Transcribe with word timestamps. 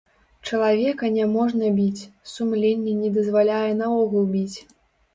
Чалавека 0.47 1.11
няможна 1.17 1.69
біць, 1.77 2.07
сумленне 2.33 2.99
не 3.05 3.15
дазваляе 3.21 3.65
наогул 3.81 4.31
біць. 4.37 4.57